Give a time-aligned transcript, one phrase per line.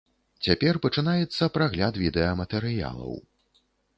[0.45, 3.13] Цяпер пачынаецца прагляд відэаматэрыялаў.